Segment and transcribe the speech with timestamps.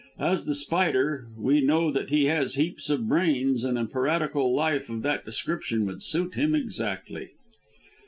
[0.17, 4.89] As The Spider, we know that he has heaps of brains, and a piratical life
[4.89, 7.29] of that description would suit him exactly."